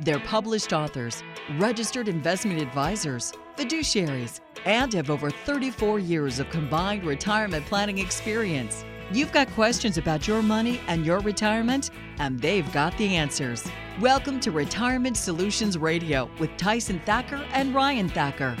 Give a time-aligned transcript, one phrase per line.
[0.00, 1.24] They're published authors,
[1.58, 8.84] registered investment advisors, fiduciaries, and have over 34 years of combined retirement planning experience.
[9.12, 11.90] You've got questions about your money and your retirement,
[12.20, 13.68] and they've got the answers.
[14.00, 18.56] Welcome to Retirement Solutions Radio with Tyson Thacker and Ryan Thacker.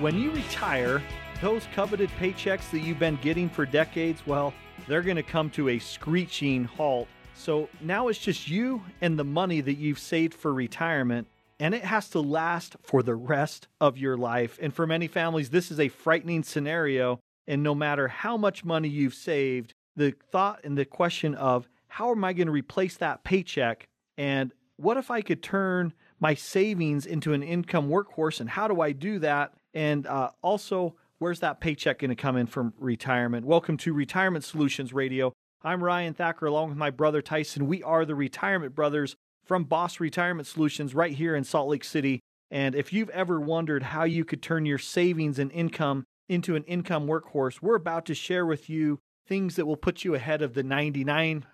[0.00, 1.02] When you retire,
[1.40, 4.52] those coveted paychecks that you've been getting for decades, well,
[4.86, 7.08] they're going to come to a screeching halt.
[7.34, 11.26] So now it's just you and the money that you've saved for retirement,
[11.58, 14.58] and it has to last for the rest of your life.
[14.60, 17.20] And for many families, this is a frightening scenario.
[17.46, 22.10] And no matter how much money you've saved, the thought and the question of how
[22.10, 23.86] am I going to replace that paycheck?
[24.18, 28.40] And what if I could turn my savings into an income workhorse?
[28.40, 29.54] And how do I do that?
[29.72, 33.44] And uh, also, where's that paycheck going to come in from retirement?
[33.46, 35.34] Welcome to Retirement Solutions Radio.
[35.62, 37.66] I'm Ryan Thacker along with my brother Tyson.
[37.66, 42.20] We are the Retirement Brothers from Boss Retirement Solutions right here in Salt Lake City.
[42.50, 46.64] And if you've ever wondered how you could turn your savings and income into an
[46.64, 50.54] income workhorse, we're about to share with you things that will put you ahead of
[50.54, 51.44] the 99%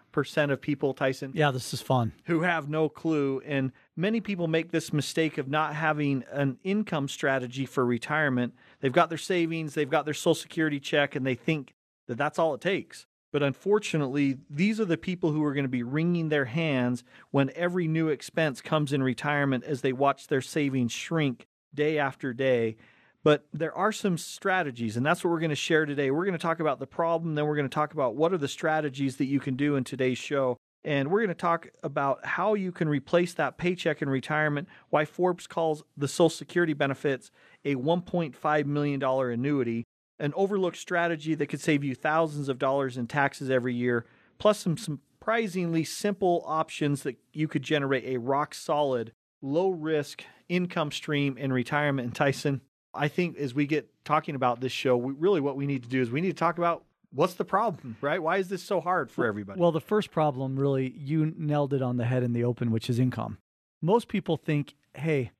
[0.50, 1.32] of people, Tyson.
[1.34, 2.12] Yeah, this is fun.
[2.26, 3.42] Who have no clue.
[3.44, 8.54] And many people make this mistake of not having an income strategy for retirement.
[8.86, 11.74] They've got their savings, they've got their social security check, and they think
[12.06, 13.04] that that's all it takes.
[13.32, 17.50] But unfortunately, these are the people who are going to be wringing their hands when
[17.56, 22.76] every new expense comes in retirement as they watch their savings shrink day after day.
[23.24, 26.12] But there are some strategies, and that's what we're going to share today.
[26.12, 28.38] We're going to talk about the problem, then we're going to talk about what are
[28.38, 30.58] the strategies that you can do in today's show.
[30.84, 35.04] And we're going to talk about how you can replace that paycheck in retirement, why
[35.04, 37.32] Forbes calls the Social Security benefits
[37.66, 39.84] a $1.5 million annuity,
[40.18, 44.06] an overlooked strategy that could save you thousands of dollars in taxes every year,
[44.38, 49.12] plus some surprisingly simple options that you could generate a rock solid,
[49.42, 52.06] low risk income stream in retirement.
[52.06, 52.60] And Tyson,
[52.94, 55.88] I think as we get talking about this show, we, really what we need to
[55.88, 58.22] do is we need to talk about what's the problem, right?
[58.22, 59.60] Why is this so hard for everybody?
[59.60, 62.88] Well, the first problem really, you nailed it on the head in the open, which
[62.88, 63.38] is income.
[63.82, 65.32] Most people think, hey,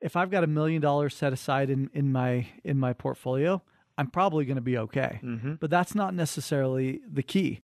[0.00, 3.62] if I've got a million dollars set aside in, in my in my portfolio,
[3.96, 5.20] I'm probably going to be okay.
[5.22, 5.54] Mm-hmm.
[5.54, 7.60] But that's not necessarily the key.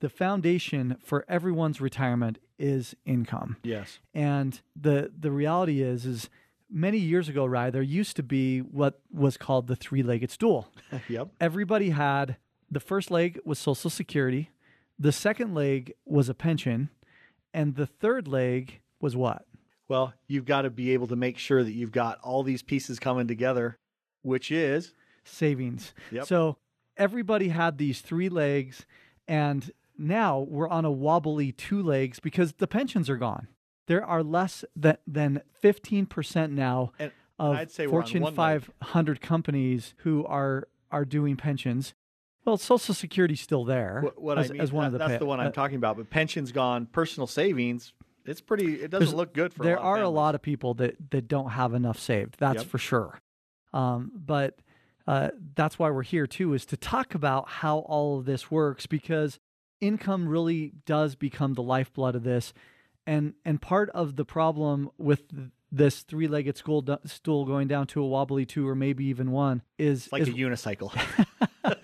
[0.00, 3.56] The foundation for everyone's retirement is income.
[3.62, 3.98] yes.
[4.12, 6.28] And the the reality is is
[6.70, 10.68] many years ago, Rye, there used to be what was called the three-legged stool.
[11.08, 11.28] yep.
[11.40, 12.36] Everybody had
[12.70, 14.50] the first leg was Social Security,
[14.98, 16.90] the second leg was a pension,
[17.52, 19.44] and the third leg was what?
[19.88, 22.98] Well, you've got to be able to make sure that you've got all these pieces
[22.98, 23.78] coming together,
[24.22, 25.92] which is Savings.
[26.10, 26.26] Yep.
[26.26, 26.58] So
[26.96, 28.86] everybody had these three legs,
[29.26, 33.48] and now we're on a wobbly two legs because the pensions are gone.
[33.86, 38.62] There are less than, than 15% now and of we're on Fortune one leg.
[38.80, 41.92] 500 companies who are are doing pensions.
[42.44, 44.62] Well, Social Security's still there what, what as, I mean.
[44.62, 45.96] as one that- of the that's pay- the one I'm uh, talking about.
[45.96, 47.92] But pensions gone, personal savings.
[48.24, 48.82] It's pretty.
[48.82, 49.62] It doesn't look good for.
[49.62, 52.36] there a are a lot of people that that don't have enough saved.
[52.38, 52.66] That's Yep.
[52.66, 53.20] for sure.
[53.72, 54.58] Um, but
[55.06, 58.86] uh, that's why we're here too, is to talk about how all of this works
[58.86, 59.38] because
[59.80, 62.54] income really does become the lifeblood of this,
[63.06, 68.06] and and part of the problem with th- this three-legged stool going down to a
[68.06, 70.92] wobbly two or maybe even one is It's like is a unicycle.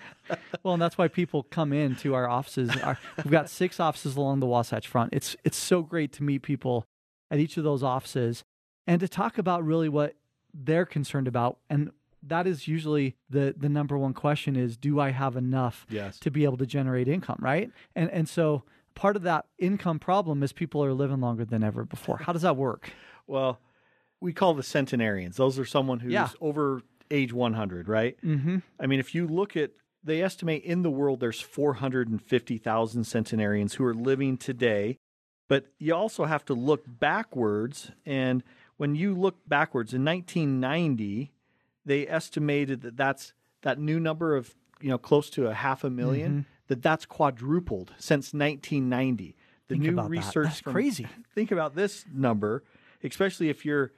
[0.63, 2.69] well, and that's why people come in to our offices.
[2.83, 5.13] Our, we've got six offices along the Wasatch Front.
[5.13, 6.85] It's it's so great to meet people
[7.29, 8.43] at each of those offices
[8.87, 10.15] and to talk about really what
[10.53, 11.57] they're concerned about.
[11.69, 11.91] And
[12.23, 16.19] that is usually the the number one question is do I have enough yes.
[16.19, 17.71] to be able to generate income, right?
[17.95, 18.63] And and so
[18.95, 22.17] part of that income problem is people are living longer than ever before.
[22.17, 22.91] How does that work?
[23.27, 23.59] Well,
[24.19, 25.37] we call the centenarians.
[25.37, 26.29] Those are someone who's Yeah.
[26.39, 28.17] over age 100, right?
[28.23, 28.57] Mm-hmm.
[28.79, 29.71] I mean, if you look at,
[30.03, 34.97] they estimate in the world there's 450,000 centenarians who are living today.
[35.47, 37.91] But you also have to look backwards.
[38.05, 38.41] And
[38.77, 41.31] when you look backwards, in 1990,
[41.85, 43.33] they estimated that that's
[43.63, 46.39] that new number of you know close to a half a 1000000 Mm-hmm.
[46.67, 49.35] that that's quadrupled since 1990.
[49.67, 50.09] The Think new about that.
[50.09, 51.07] research That's from- crazy.
[51.35, 52.63] Think about this number,
[53.03, 53.91] especially if you're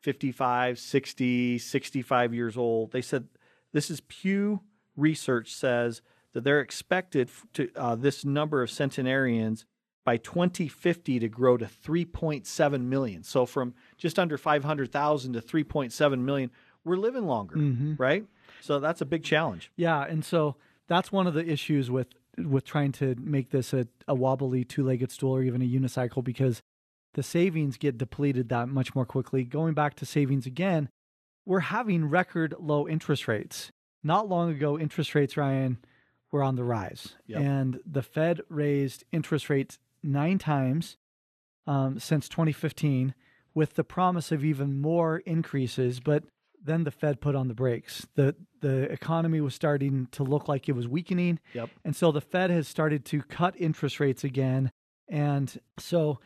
[0.00, 2.92] 55, 60, 65 years old.
[2.92, 3.26] They said
[3.72, 4.60] this is Pew
[4.96, 6.02] Research says
[6.32, 9.64] that they're expected to uh, this number of centenarians
[10.04, 13.22] by 2050 to grow to 3.7 million.
[13.22, 16.50] So from just under 500,000 to 3.7 million,
[16.84, 17.94] we're living longer, Mm-hmm.
[17.98, 18.24] right?
[18.60, 19.70] So that's a big challenge.
[19.76, 20.56] Yeah, and so
[20.88, 22.08] that's one of the issues with
[22.38, 26.62] with trying to make this a, a wobbly two-legged stool or even a unicycle because
[27.12, 29.44] the savings get depleted that much more quickly.
[29.44, 30.88] Going back to savings again,
[31.44, 33.70] we're having record low interest rates.
[34.02, 35.78] Not long ago, interest rates, Ryan,
[36.30, 37.40] were on the rise, Yep.
[37.40, 40.96] and the Fed raised interest rates nine times
[41.66, 43.14] um, since 2015,
[43.54, 46.00] with the promise of even more increases.
[46.00, 46.24] But
[46.64, 48.06] then the Fed put on the brakes.
[48.14, 51.70] the The economy was starting to look like it was weakening, Yep.
[51.84, 54.72] and so the Fed has started to cut interest rates again,
[55.08, 56.18] and so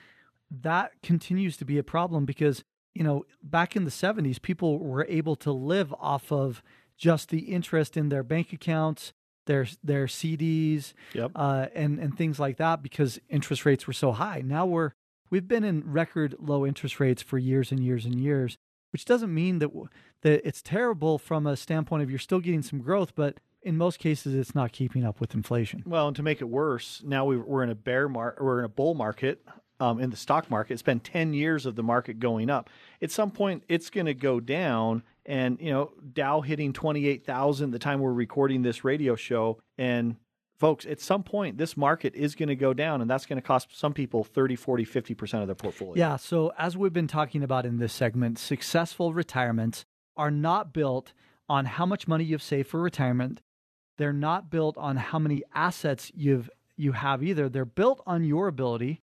[0.50, 2.62] that continues to be a problem because
[2.94, 6.62] you know back in the 70s people were able to live off of
[6.96, 9.12] just the interest in their bank accounts
[9.46, 11.31] their their CDs Yep.
[11.34, 14.93] uh, and and things like that because interest rates were so high now we're
[15.31, 18.58] we've been in record low interest rates for years and years and years
[18.90, 19.70] which doesn't mean that
[20.22, 23.99] that it's terrible from a standpoint of you're still getting some growth but in most
[23.99, 27.37] cases it's not keeping up with inflation Well, and to make it worse, now we,
[27.37, 29.44] we're in a bear market, we're in a bull market
[29.81, 30.72] um, in the stock market.
[30.75, 32.70] It's been 10 years of the market going up.
[33.02, 35.02] At some point, it's going to go down.
[35.26, 39.58] And, you know, Dow hitting 28,000 the time we're recording this radio show.
[39.76, 40.17] And
[40.58, 43.00] folks, at some point, this market is going to go down.
[43.00, 45.94] And that's going to cost some people 30, 40, 50% of their portfolio.
[45.96, 46.17] Yeah.
[46.17, 49.84] So, as we've been talking about in this segment, successful retirements
[50.17, 51.12] are not built
[51.49, 53.43] on how much money you've saved for retirement.
[53.99, 57.49] They're not built on how many assets you've you have either.
[57.49, 59.00] They're built on your ability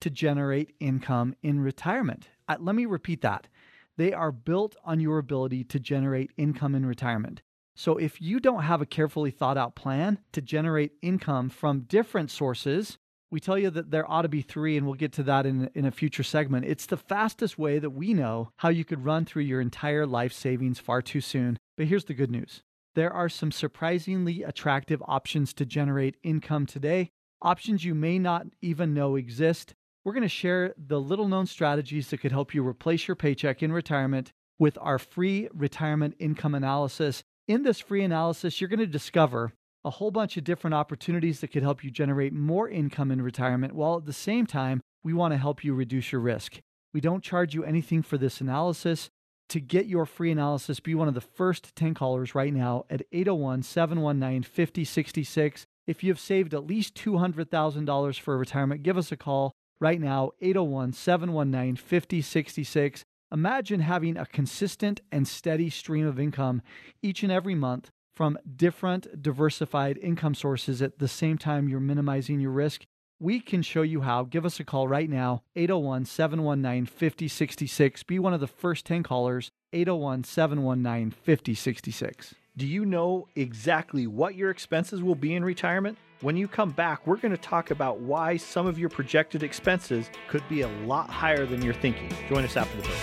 [0.00, 2.28] to generate income in retirement.
[2.48, 3.48] Let me repeat that.
[3.96, 7.42] They are built on your ability to generate income in retirement.
[7.74, 12.30] So if you don't have a carefully thought out plan to generate income from different
[12.30, 12.98] sources,
[13.30, 15.68] we tell you that there ought to be three, and we'll get to that in,
[15.74, 16.64] in a future segment.
[16.64, 20.32] It's the fastest way that we know how you could run through your entire life
[20.32, 21.58] savings far too soon.
[21.76, 22.62] But here's the good news
[22.94, 27.10] there are some surprisingly attractive options to generate income today,
[27.42, 29.74] options you may not even know exist.
[30.06, 33.60] We're going to share the little known strategies that could help you replace your paycheck
[33.60, 37.24] in retirement with our free retirement income analysis.
[37.48, 39.52] In this free analysis, you're going to discover
[39.84, 43.74] a whole bunch of different opportunities that could help you generate more income in retirement,
[43.74, 46.60] while at the same time, we want to help you reduce your risk.
[46.94, 49.10] We don't charge you anything for this analysis.
[49.48, 53.02] To get your free analysis, be one of the first 10 callers right now at
[53.10, 55.66] 801 719 5066.
[55.88, 60.92] If you've saved at least $200,000 for retirement, give us a call right now, 801
[60.92, 63.04] 719 5066.
[63.32, 66.62] Imagine having a consistent and steady stream of income
[67.02, 72.40] each and every month from different diversified income sources at the same time you're minimizing
[72.40, 72.86] your risk.
[73.18, 74.24] We can show you how.
[74.24, 78.02] Give us a call right now, 801 719 5066.
[78.04, 82.34] Be one of the first 10 callers, 801 719 5066.
[82.58, 85.98] Do you know exactly what your expenses will be in retirement?
[86.22, 90.08] When you come back, we're going to talk about why some of your projected expenses
[90.26, 92.10] could be a lot higher than you're thinking.
[92.30, 92.96] Join us after the break.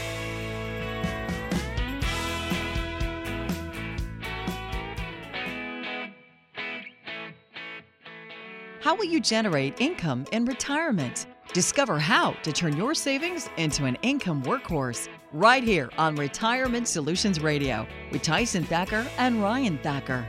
[8.82, 11.28] How will you generate income in retirement?
[11.54, 17.42] Discover how to turn your savings into an income workhorse right here on Retirement Solutions
[17.42, 20.26] Radio with Tyson Thacker and Ryan Thacker.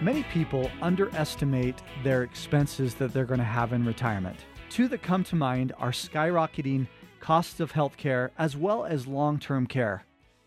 [0.00, 4.36] Many people underestimate their expenses that they're going to have in retirement.
[4.70, 6.86] Two that come to mind are skyrocketing
[7.18, 10.04] costs of healthcare as well as long term care,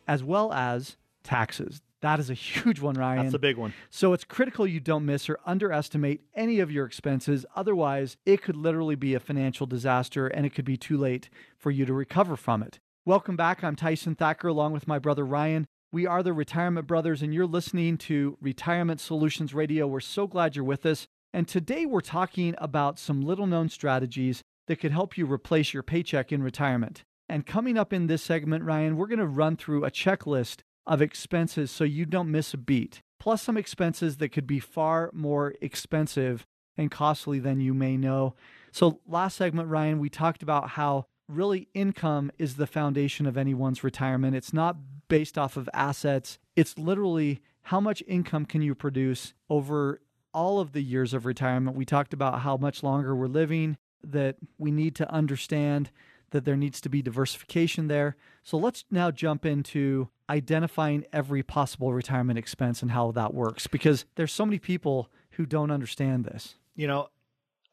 [0.08, 1.82] as well as taxes.
[2.02, 3.24] That is a huge one, Ryan.
[3.24, 3.74] That's a big one.
[3.90, 7.46] So it's critical you don't miss or underestimate any of your expenses.
[7.56, 11.72] Otherwise, it could literally be a financial disaster and it could be too late for
[11.72, 12.80] you to recover from it.
[13.06, 13.64] Welcome back.
[13.64, 15.66] I'm Tyson Thacker along with my brother Ryan.
[15.92, 19.88] We are the Retirement Brothers, and you're listening to Retirement Solutions Radio.
[19.88, 21.08] We're so glad you're with us.
[21.34, 25.84] And today we're talking about some little known strategies that could help you replace your
[25.84, 27.04] paycheck in retirement.
[27.30, 31.02] And coming up in this segment, Ryan, we're going to run through a checklist of
[31.02, 35.54] expenses so you don't miss a beat, plus some expenses that could be far more
[35.62, 38.34] expensive and costly than you may know.
[38.72, 43.84] So, last segment, Ryan, we talked about how really income is the foundation of anyone's
[43.84, 44.36] retirement.
[44.36, 44.78] It's not
[45.10, 46.40] based off of assets.
[46.56, 50.02] It's literally how much income can you produce over
[50.34, 51.76] all of the years of retirement.
[51.76, 55.90] We talked about how much longer we're living, that we need to understand
[56.32, 58.16] that there needs to be diversification there.
[58.44, 64.06] So let's now jump into identifying every possible retirement expense and how that works because
[64.16, 66.56] there's so many people who don't understand this.
[66.76, 67.08] You know,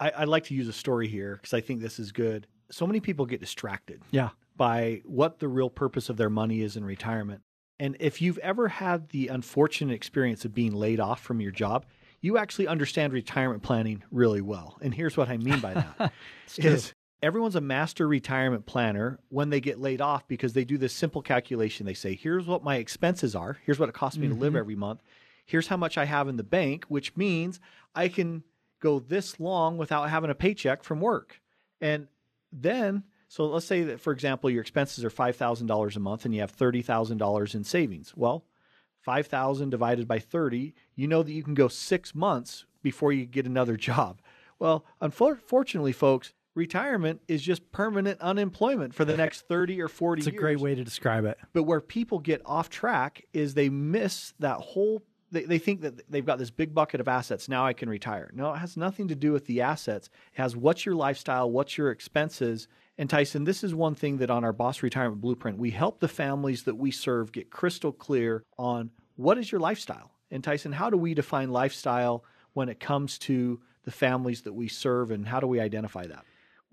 [0.00, 2.46] I, I like to use a story here because I think this is good.
[2.70, 4.30] So many people get distracted Yeah.
[4.56, 7.42] by what the real purpose of their money is in retirement.
[7.80, 11.86] And if you've ever had the unfortunate experience of being laid off from your job,
[12.20, 14.78] you actually understand retirement planning really well.
[14.80, 16.12] And here's what I mean by that
[16.56, 16.94] is
[17.24, 21.22] everyone's a master retirement planner when they get laid off because they do this simple
[21.22, 21.86] calculation.
[21.86, 24.58] They say, here's what my expenses are, here's what it costs me to live mm-hmm.
[24.58, 25.02] every month,
[25.46, 27.60] here's how much I have in the bank, which means
[27.94, 28.44] I can
[28.78, 31.40] go this long without having a paycheck from work.
[31.80, 32.08] And
[32.52, 36.42] then, so let's say that, for example, your expenses are $5,000 a month and you
[36.42, 38.12] have $30,000 in savings.
[38.14, 38.44] Well,
[39.00, 43.46] 5,000 divided by 30, you know that you can go six months before you get
[43.46, 44.20] another job.
[44.58, 50.26] Well, unfortunately, folks, retirement is just permanent unemployment for the next 30 or 40 It's
[50.26, 50.40] a years.
[50.40, 51.38] great way to describe it.
[51.52, 55.02] But where people get off track is they miss that whole.
[55.30, 57.48] They, they think that they've got this big bucket of assets.
[57.48, 58.30] Now I can retire.
[58.34, 60.08] No, it has nothing to do with the assets.
[60.32, 62.68] It has what's your lifestyle, what's your expenses.
[62.96, 66.06] And Tyson, this is one thing that on our Boss Retirement Blueprint, we help the
[66.08, 70.12] families that we serve get crystal clear on what is your lifestyle.
[70.30, 74.68] And Tyson, how do we define lifestyle when it comes to the families that we
[74.68, 76.24] serve, and how do we identify that?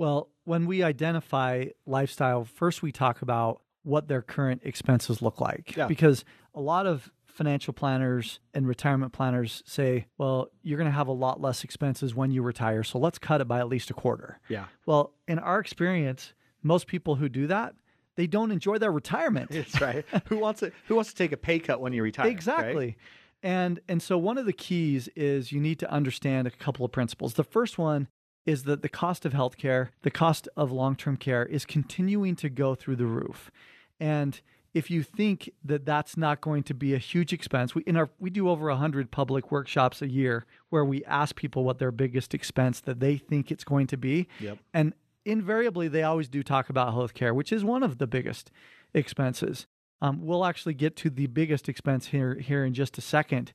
[0.01, 5.75] Well, when we identify lifestyle, first we talk about what their current expenses look like.
[5.77, 5.85] Yeah.
[5.85, 11.07] Because a lot of financial planners and retirement planners say, well, you're going to have
[11.07, 12.81] a lot less expenses when you retire.
[12.81, 14.39] So let's cut it by at least a quarter.
[14.49, 14.65] Yeah.
[14.87, 17.75] Well, in our experience, most people who do that,
[18.15, 19.51] they don't enjoy their retirement.
[19.53, 20.03] That's right.
[20.25, 22.25] who wants to Who wants to take a pay cut when you retire?
[22.25, 22.31] right?
[22.31, 22.97] Exactly.
[23.43, 26.91] And and so one of the keys is you need to understand a couple of
[26.91, 27.35] principles.
[27.35, 28.07] The first one
[28.45, 32.75] is that the cost of healthcare, the cost of long-term care is continuing to go
[32.75, 33.51] through the roof.
[33.99, 34.39] And
[34.73, 38.09] if you think that that's not going to be a huge expense, we in our
[38.19, 42.33] we do over 100 public workshops a year where we ask people what their biggest
[42.33, 44.27] expense that they think it's going to be.
[44.39, 44.59] Yep.
[44.73, 44.93] And
[45.25, 48.49] invariably they always do talk about healthcare, which is one of the biggest
[48.93, 49.67] expenses.
[50.01, 53.53] Um, we'll actually get to the biggest expense here here in just a second,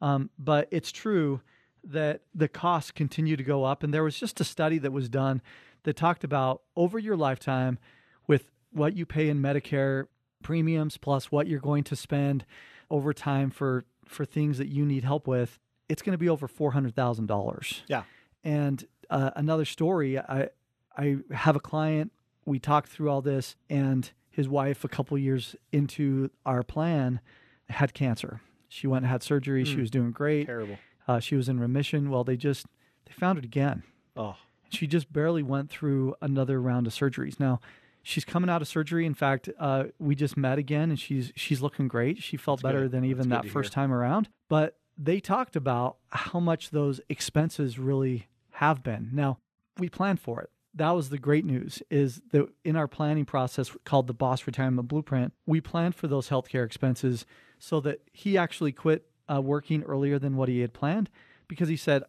[0.00, 1.40] um, but it's true
[1.84, 3.82] that the costs continue to go up.
[3.82, 5.42] And there was just a study that was done
[5.84, 7.78] that talked about over your lifetime,
[8.26, 10.06] with what you pay in Medicare
[10.42, 12.44] premiums plus what you're going to spend
[12.90, 15.58] over time for for things that you need help with,
[15.88, 17.82] it's going to be over four hundred thousand dollars.
[17.86, 18.04] Yeah.
[18.44, 20.50] And uh, another story, I
[20.96, 22.12] I have a client.
[22.44, 27.20] We talked through all this, and his wife, a couple years into our plan,
[27.68, 28.40] had cancer.
[28.68, 29.64] She went and had surgery.
[29.64, 30.46] She was doing great.
[30.46, 30.78] Terrible.
[31.08, 32.10] Uh, she was in remission.
[32.10, 32.66] Well, they just
[33.06, 33.82] they found it again.
[34.16, 34.36] Oh,
[34.68, 37.40] She just barely went through another round of surgeries.
[37.40, 37.60] Now,
[38.02, 39.06] she's coming out of surgery.
[39.06, 42.22] In fact, uh, we just met again, and she's she's looking great.
[42.22, 42.92] She felt better good.
[42.92, 43.82] than even good that first hear.
[43.82, 44.28] time around.
[44.48, 49.10] But they talked about how much those expenses really have been.
[49.12, 49.38] Now,
[49.78, 50.50] we planned for it.
[50.74, 54.86] That was the great news is that in our planning process called the Boss Retirement
[54.88, 57.24] Blueprint, we planned for those healthcare expenses
[57.58, 61.10] so that he actually quit uh, working earlier than what he had planned
[61.48, 62.02] because he said,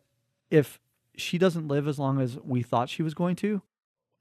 [0.50, 0.80] if
[1.16, 3.62] she doesn't live as long as we thought she was going to,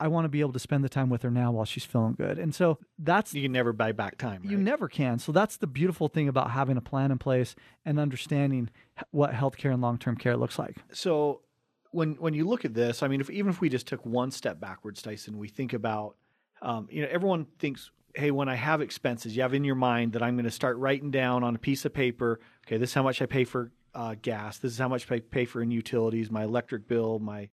[0.00, 2.14] I want to be able to spend the time with her now while she's feeling
[2.14, 2.38] good.
[2.38, 4.42] And so that's you can never buy back time.
[4.44, 5.18] you never can.
[5.18, 8.70] So that's the beautiful thing about having a plan in place and understanding
[9.10, 10.76] what healthcare and long-term care looks like.
[10.92, 11.40] so
[11.90, 14.30] when when you look at this, I mean, if even if we just took one
[14.30, 16.16] step backwards, Tyson, we think about,
[16.60, 20.12] um, you know, everyone thinks, hey, when I have expenses, you have in your mind
[20.12, 22.40] that I'm going to start writing down on a piece of paper.
[22.66, 24.58] Okay, this is how much I pay for uh, gas.
[24.58, 27.48] This is how much I pay for in utilities, my electric bill, my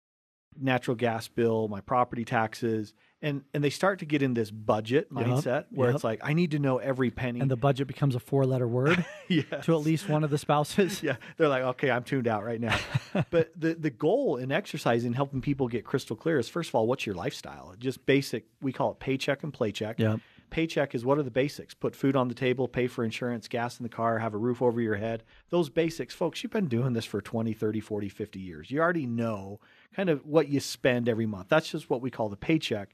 [0.60, 5.08] natural gas bill, my property taxes, and and they start to get in this budget
[5.16, 5.96] Yep, mindset where yep.
[5.96, 7.40] it's like I need to know every penny.
[7.40, 9.44] And the budget becomes a four-letter word yeah.
[9.44, 11.02] to at least one of the spouses.
[11.04, 12.78] yeah, they're like, okay, I'm tuned out right now.
[13.30, 16.88] but the the goal in exercising, helping people get crystal clear, is first of all,
[16.88, 17.74] what's your lifestyle?
[17.78, 18.46] Just basic.
[18.62, 20.00] We call it paycheck and playcheck.
[20.00, 20.20] Yep.
[20.52, 21.74] Paycheck is what are the basics?
[21.74, 24.62] Put food on the table, pay for insurance, gas in the car, have a roof
[24.62, 25.24] over your head.
[25.50, 28.70] Those basics, folks, you've been doing this for 20, 30, 40, 50 years.
[28.70, 29.60] You already know
[29.96, 31.48] kind of what you spend every month.
[31.50, 32.90] That's just what we call the paycheck.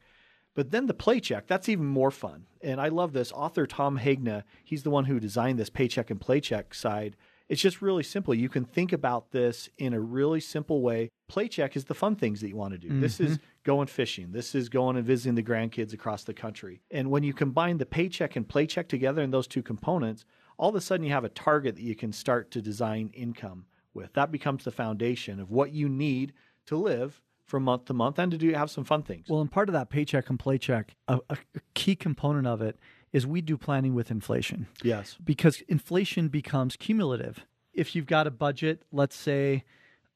[0.56, 2.46] But then the playcheck, that's even more fun.
[2.62, 3.32] And I love this.
[3.32, 7.16] Author Tom Hegna, he's the one who designed this paycheck and playcheck side.
[7.50, 8.34] It's just really simple.
[8.34, 11.10] You can think about this in a really simple way.
[11.32, 13.00] Playcheck is the fun things that you want to do.
[13.00, 13.46] This is mm-hmm.
[13.64, 14.32] going fishing.
[14.32, 16.82] This is going and visiting the grandkids across the country.
[16.90, 20.24] And when you combine the paycheck and playcheck together in those two components,
[20.58, 23.66] all of a sudden you have a target that you can start to design income
[23.94, 24.14] with.
[24.14, 26.34] That becomes the foundation of what you need
[26.68, 29.28] to live from month to month and to do have some fun things.
[29.30, 32.78] Well, and part of that paycheck and playcheck, a, a a key component of it
[33.14, 35.18] is we do planning with inflation yes.
[35.24, 37.46] because inflation becomes cumulative.
[37.74, 39.64] If you've got a budget, let's say,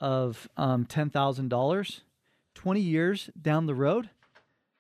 [0.02, 2.02] of um, $10,000,
[2.56, 4.10] 20 years down the road,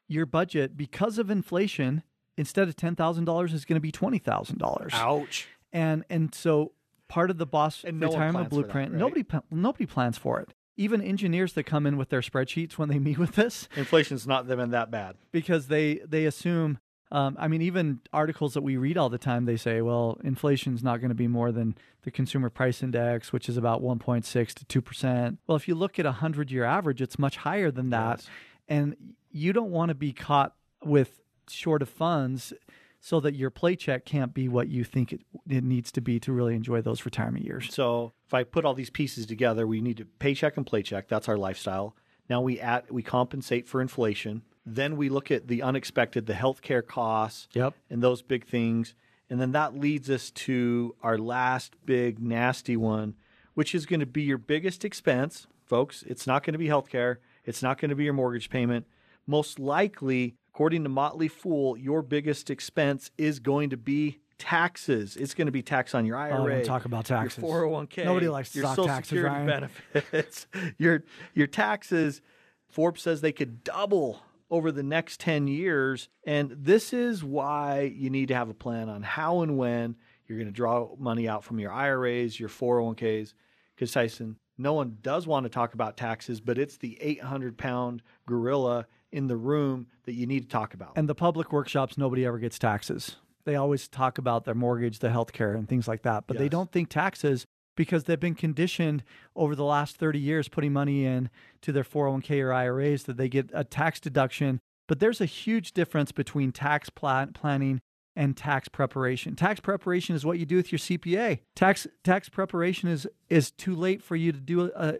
[0.07, 2.03] your budget, because of inflation,
[2.37, 4.89] instead of $10,000, is going to be $20,000.
[4.93, 5.47] Ouch.
[5.71, 6.73] And, and so
[7.07, 8.99] part of the boss And no retirement for that, blueprint, right?
[8.99, 10.53] nobody, nobody plans for it.
[10.77, 14.47] Even engineers that come in with their spreadsheets when they meet with this, Inflation's not
[14.47, 15.15] been that bad.
[15.31, 16.79] because they they assume
[17.11, 20.83] um, i mean even articles that we read all the time they say well inflation's
[20.83, 24.81] not going to be more than the consumer price index which is about 1.6 to
[24.81, 28.19] 2% well if you look at a 100 year average it's much higher than that
[28.19, 28.27] Yes.
[28.67, 28.95] and
[29.31, 32.53] you don't want to be caught with short of funds
[32.99, 36.31] so that your paycheck can't be what you think it, it needs to be to
[36.31, 39.97] really enjoy those retirement years So if I put all these pieces together, we need
[39.97, 41.07] to paycheck and playcheck.
[41.07, 41.95] That's our lifestyle.
[42.29, 44.43] Now we add, we compensate for inflation.
[44.65, 47.73] Then we look at the unexpected, the healthcare costs, Yep.
[47.89, 48.93] and those big things.
[49.29, 53.15] And then that leads us to our last big nasty one,
[53.53, 56.03] which is going to be your biggest expense, folks.
[56.03, 57.17] It's not going to be healthcare.
[57.45, 58.85] It's not going to be your mortgage payment.
[59.25, 65.15] Most likely, according to Motley Fool, your biggest expense is going to be taxes.
[65.15, 66.59] It's going to be tax on your IRA.
[66.59, 67.41] Oh, talk about taxes.
[67.41, 68.05] Your 401k.
[68.05, 69.69] Nobody likes to your talk Social taxes, Security Ryan.
[69.93, 70.47] benefits.
[70.77, 71.03] your
[71.33, 72.21] your taxes.
[72.69, 76.09] Forbes says they could double over the next 10 years.
[76.25, 79.95] And this is why you need to have a plan on how and when
[80.27, 83.33] you're going to draw money out from your IRAs, your 401ks.
[83.73, 88.03] Because, Tyson, no one does want to talk about taxes, but it's the 800 pound
[88.27, 90.93] gorilla in the room that you need to talk about.
[90.95, 93.15] And the public workshops, nobody ever gets taxes.
[93.43, 96.47] They always talk about their mortgage, the health care, and things like that, but they
[96.47, 99.03] don't think taxes because they've been conditioned
[99.35, 101.29] over the last 30 years putting money in
[101.61, 104.59] to their 401k or IRAs that they get a tax deduction.
[104.87, 107.81] But there's a huge difference between tax plan- planning
[108.15, 109.35] and tax preparation.
[109.35, 111.39] Tax preparation is what you do with your CPA.
[111.55, 114.95] Tax tax preparation is is too late for you to do a,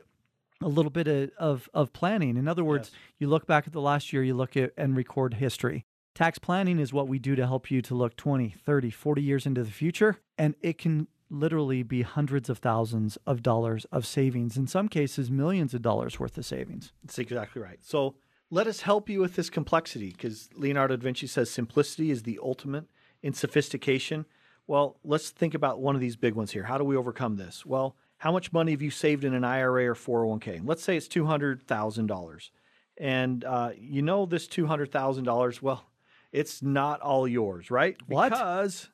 [0.62, 2.38] a little bit of, of, of planning.
[2.38, 3.00] In other words, Yes.
[3.20, 5.84] you look back at the last year, you look at and record history.
[6.16, 9.46] Tax planning is what we do to help you to look 20, 30, 40 years
[9.46, 10.20] into the future.
[10.38, 15.32] And it can literally be hundreds of thousands of dollars of savings, in some cases,
[15.32, 16.92] millions of dollars worth of savings.
[17.04, 17.80] That's exactly right.
[17.82, 18.16] So
[18.50, 22.40] let us help you with this complexity because Leonardo da Vinci says simplicity is the
[22.44, 22.86] ultimate
[23.24, 24.26] in sophistication.
[24.68, 26.64] Well, let's think about one of these big ones here.
[26.64, 27.66] How do we overcome this?
[27.66, 30.62] Well, how much money have you saved in an IRA or 401k?
[30.64, 32.50] Let's say it's $200,000.
[32.98, 35.86] And uh, you know this $200,000, well,
[36.32, 37.98] it's not all yours, right?
[38.08, 38.30] What?
[38.30, 38.90] Because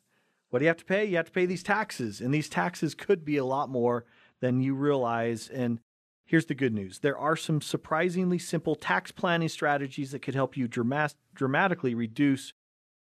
[0.50, 1.06] what do you have to pay?
[1.06, 4.06] You have to pay these taxes, and these taxes could be a lot more
[4.40, 5.50] than you realize.
[5.50, 5.80] And
[6.26, 10.56] here's the good news there are some surprisingly simple tax planning strategies that could help
[10.56, 12.54] you dramatically reduce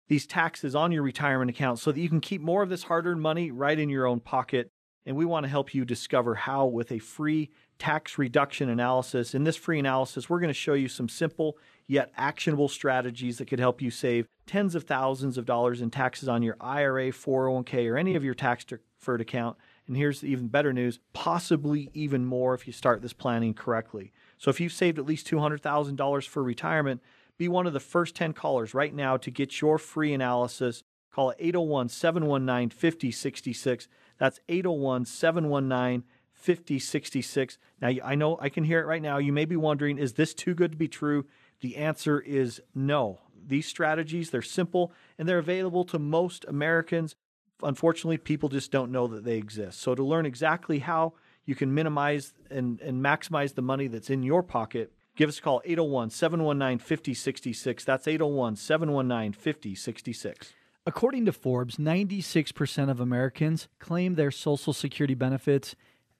[0.07, 3.07] these taxes on your retirement account so that you can keep more of this hard
[3.07, 4.69] earned money right in your own pocket.
[5.05, 7.49] And we want to help you discover how with a free
[7.79, 9.33] tax reduction analysis.
[9.33, 11.57] In this free analysis, we're going to show you some simple
[11.91, 16.29] yet actionable strategies that could help you save tens of thousands of dollars in taxes
[16.29, 19.57] on your IRA, 401k, or any of your tax deferred account.
[19.87, 24.13] And here's the even better news possibly even more if you start this planning correctly.
[24.37, 27.01] So if you've saved at least $200,000 for retirement,
[27.37, 30.83] be one of the first 10 callers right now to get your free analysis.
[31.11, 33.89] Call 801 719 5066.
[34.17, 37.57] That's 801 719 5066.
[37.81, 39.17] Now, I know I can hear it right now.
[39.17, 41.25] You may be wondering, is this too good to be true?
[41.61, 43.19] The answer is no.
[43.47, 47.15] These strategies, they're simple and they're available to most Americans.
[47.63, 49.79] Unfortunately, people just don't know that they exist.
[49.79, 51.13] So, to learn exactly how
[51.45, 55.41] you can minimize and, and maximize the money that's in your pocket, give us a
[55.41, 57.85] call 801 719 5066.
[57.85, 60.53] That's 801 719 5066.
[60.85, 65.75] According to Forbes, 96% of Americans claim their Social Security benefits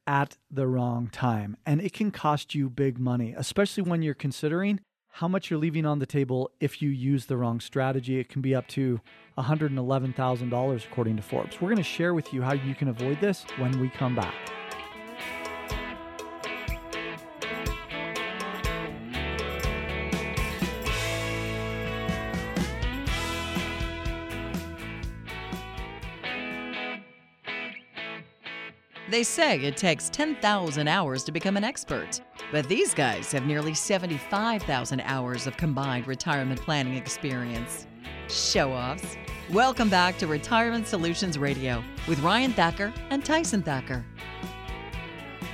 [0.06, 1.58] at the wrong time.
[1.66, 4.80] And it can cost you big money, especially when you're considering
[5.12, 8.20] how much you're leaving on the table if you use the wrong strategy.
[8.20, 9.02] It can be up to
[9.38, 11.60] $111,000, according to Forbes.
[11.60, 14.34] We're going to share with you how you can avoid this when we come back.
[29.10, 32.22] They say it takes 10,000 hours to become an expert.
[32.52, 37.88] But these guys have nearly 75,000 hours of combined retirement planning experience.
[38.28, 39.16] Show offs.
[39.50, 44.04] Welcome back to Retirement Solutions Radio with Ryan Thacker and Tyson Thacker.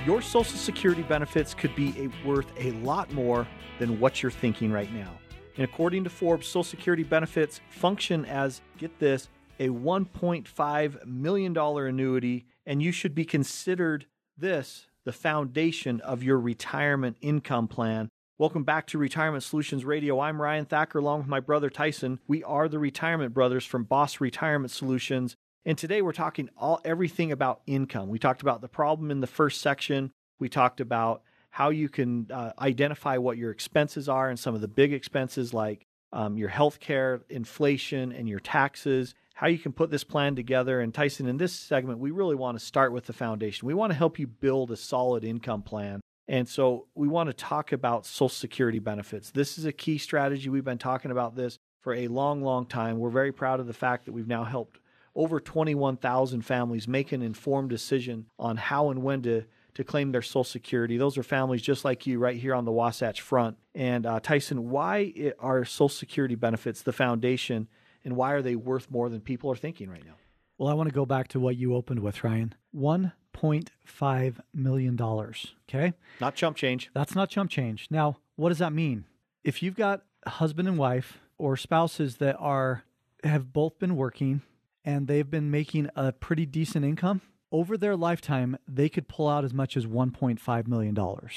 [0.04, 3.46] Your Social Security benefits could be a, worth a lot more
[3.78, 5.20] than what you're thinking right now.
[5.56, 9.28] And according to Forbes, Social Security benefits function as, get this,
[9.60, 14.06] a $1.5 million annuity, and you should be considered
[14.36, 18.08] this the foundation of your retirement income plan.
[18.38, 20.20] Welcome back to Retirement Solutions Radio.
[20.20, 22.20] I'm Ryan Thacker along with my brother Tyson.
[22.28, 25.34] We are the Retirement Brothers from Boss Retirement Solutions.
[25.64, 28.08] And today we're talking all everything about income.
[28.08, 30.12] We talked about the problem in the first section.
[30.38, 34.60] We talked about how you can uh, identify what your expenses are and some of
[34.60, 39.70] the big expenses like um, your health care, inflation, and your taxes, how you can
[39.70, 40.80] put this plan together.
[40.80, 43.68] And Tyson, in this segment, we really want to start with the foundation.
[43.68, 46.00] We want to help you build a solid income plan.
[46.26, 49.30] And so we want to talk about Social Security benefits.
[49.30, 50.48] This is a key strategy.
[50.48, 52.98] We've been talking about this for a long, long time.
[52.98, 54.80] We're very proud of the fact that we've now helped
[55.14, 60.22] over 21,000 families make an informed decision on how and when to to claim their
[60.22, 60.96] Social Security.
[60.96, 63.56] Those are families just like you right here on the Wasatch Front.
[63.76, 67.68] And uh, Tyson, why are Social Security benefits the foundation,
[68.04, 70.14] and why are they worth more than people are thinking right now?
[70.58, 72.54] Well, I want to go back to what you opened with, Ryan.
[72.74, 75.00] $1.5 million.
[75.00, 75.92] Okay.
[76.20, 76.90] Not chump change.
[76.94, 77.86] That's not chump change.
[77.90, 79.04] Now, what does that mean?
[79.44, 82.84] If you've got a husband and wife or spouses that are
[83.24, 84.42] have both been working
[84.84, 89.44] and they've been making a pretty decent income, over their lifetime, they could pull out
[89.44, 90.94] as much as $1.5 million.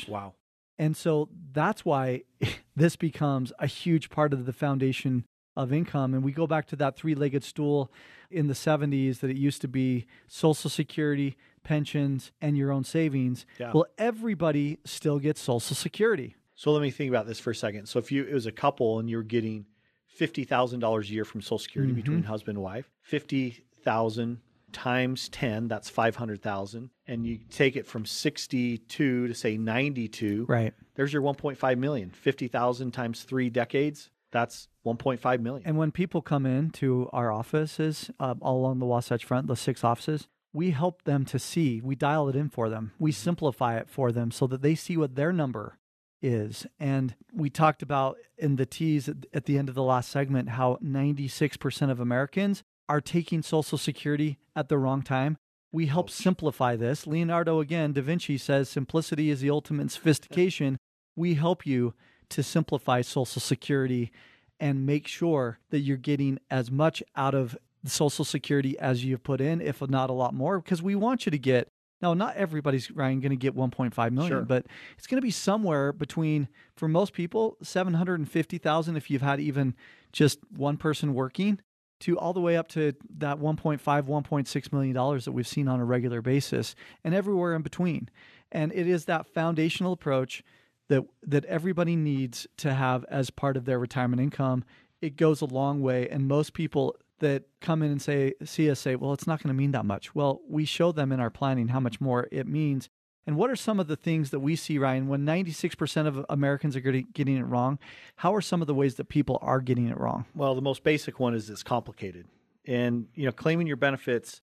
[0.07, 0.33] Wow.
[0.77, 2.23] And so that's why
[2.75, 6.13] this becomes a huge part of the foundation of income.
[6.13, 7.91] And we go back to that three legged stool
[8.29, 13.45] in the 70s that it used to be Social Security, pensions, and your own savings.
[13.59, 13.71] Yeah.
[13.73, 16.35] Well, everybody still gets Social Security.
[16.55, 17.87] So let me think about this for a second.
[17.87, 19.65] So if you it was a couple and you're getting
[20.05, 22.01] fifty thousand dollars a year from Social Security mm-hmm.
[22.01, 28.05] between husband and wife, fifty thousand times 10 that's 500,000 and you take it from
[28.05, 35.39] 62 to say 92 right there's your 1.5 million 50,000 times 3 decades that's 1.5
[35.41, 39.47] million and when people come in to our offices uh, all along the Wasatch front
[39.47, 43.11] the six offices we help them to see we dial it in for them we
[43.11, 45.77] simplify it for them so that they see what their number
[46.21, 46.65] is.
[46.79, 50.77] And we talked about in the tease at the end of the last segment how
[50.83, 55.37] 96% of Americans are taking Social Security at the wrong time.
[55.71, 57.07] We help simplify this.
[57.07, 60.77] Leonardo, again, Da Vinci says simplicity is the ultimate sophistication.
[61.15, 61.93] We help you
[62.31, 64.11] to simplify Social Security
[64.59, 69.41] and make sure that you're getting as much out of Social Security as you've put
[69.41, 71.69] in, if not a lot more, because we want you to get.
[72.01, 74.41] Now, not everybody's Ryan going to get 1.5 million, sure.
[74.41, 74.65] but
[74.97, 79.75] it's going to be somewhere between, for most people, 750,000 if you've had even
[80.11, 81.59] just one person working,
[82.01, 85.79] to all the way up to that 1.5 1.6 million dollars that we've seen on
[85.79, 88.09] a regular basis and everywhere in between
[88.51, 90.43] and it is that foundational approach
[90.91, 94.63] that that everybody needs to have as part of their retirement income
[95.01, 98.79] it goes a long way and most people that come in and say see us
[98.79, 101.29] say well it's not going to mean that much well we show them in our
[101.29, 102.89] planning how much more it means
[103.27, 106.75] and what are some of the things that we see, Ryan, when 96% of Americans
[106.75, 107.77] are getting it wrong?
[108.15, 110.25] How are some of the ways that people are getting it wrong?
[110.33, 112.25] Well, the most basic one is it's complicated.
[112.65, 114.41] And, you know, claiming your benefits,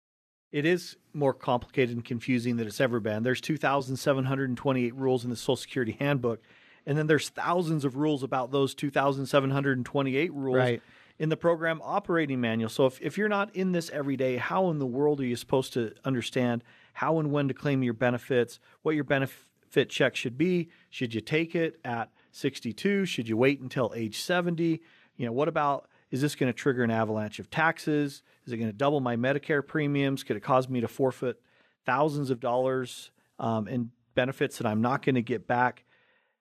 [0.52, 3.24] it is more complicated and confusing than it's ever been.
[3.24, 6.42] There's 2,728 rules in the Social Security Handbook.
[6.86, 10.82] And then there's thousands of rules about those 2,728 rules right.
[11.18, 12.70] in the program operating manual.
[12.70, 15.36] So if, if you're not in this every day, how in the world are you
[15.36, 16.64] supposed to understand–
[16.96, 20.70] how and when to claim your benefits, what your benefit check should be.
[20.90, 23.06] Should you take it at 62?
[23.06, 24.82] Should you wait until age 70?
[25.18, 28.24] You know, what about is this going to trigger an avalanche of taxes?
[28.46, 30.24] Is it going to double my Medicare premiums?
[30.24, 31.39] Could it cause me to forfeit
[31.86, 35.84] thousands of dollars um, in benefits that I'm not going to get back?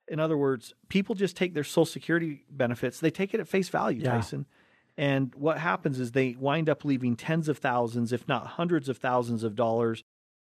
[0.06, 3.68] In other words, people just take their Social Security benefits, they take it at face
[3.68, 4.12] value, yeah.
[4.12, 4.46] Tyson.
[4.96, 8.98] And what happens is they wind up leaving tens of thousands, if not hundreds of
[8.98, 10.04] thousands of dollars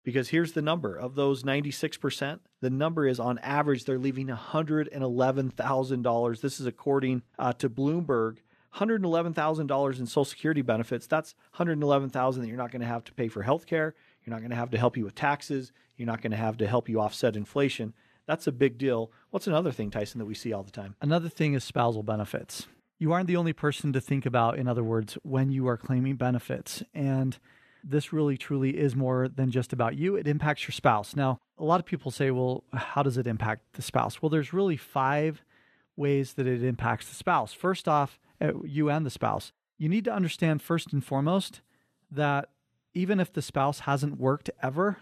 [0.02, 6.40] because here's the number of those 96%, the number is on average, they're leaving $111,000.
[6.40, 8.38] This is according uh, to Bloomberg.
[8.76, 11.06] $111,000 in Social Security benefits.
[11.06, 13.94] That's 111,000 that you're not going to have to pay for health care.
[14.24, 15.72] You're not going to have to help you with taxes.
[15.96, 17.94] You're not going to have to help you offset inflation.
[18.26, 19.10] That's a big deal.
[19.30, 20.94] What's another thing, Tyson, that we see all the time?
[21.00, 22.68] Another thing is spousal benefits.
[22.98, 26.16] You aren't the only person to think about, in other words, when you are claiming
[26.16, 26.82] benefits.
[26.94, 27.38] And
[27.82, 30.16] this really truly is more than just about you.
[30.16, 31.16] It impacts your spouse.
[31.16, 34.20] Now, a lot of people say, well, how does it impact the spouse?
[34.20, 35.42] Well, there's really five
[35.96, 37.52] ways that it impacts the spouse.
[37.52, 39.52] First off, uh, you and the spouse.
[39.78, 41.60] You need to understand first and foremost
[42.10, 42.50] that
[42.92, 44.98] even if the spouse hasn't worked ever,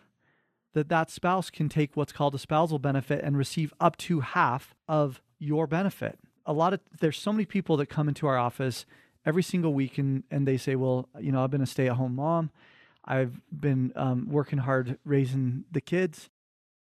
[0.74, 4.74] that that spouse can take what's called a spousal benefit and receive up to half
[4.86, 6.18] of your benefit.
[6.46, 8.86] A lot of there's so many people that come into our office
[9.24, 11.96] every single week and, and they say, well, you know, I've been a stay at
[11.96, 12.50] home mom.
[13.04, 16.28] I've been um, working hard raising the kids.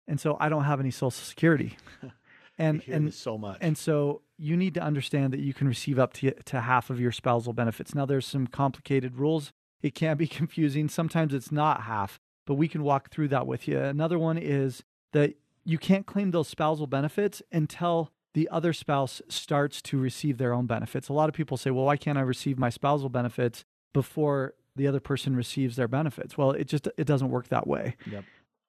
[0.07, 1.77] And so I don't have any social security.
[2.57, 3.57] and and so much.
[3.61, 6.99] And so you need to understand that you can receive up to, to half of
[6.99, 7.93] your spousal benefits.
[7.93, 9.54] Now there's some complicated rules.
[9.84, 10.89] It can be confusing.
[10.89, 13.80] Sometimes it's not half, but we can walk through that with you.
[13.80, 19.80] Another one is that you can't claim those spousal benefits until the other spouse starts
[19.84, 21.08] to receive their own benefits.
[21.08, 24.88] A lot of people say, well, why can't I receive my spousal benefits before the
[24.88, 26.36] other person receives their benefits?
[26.36, 27.95] Well, it just it doesn't work that way.
[28.10, 28.23] Yep.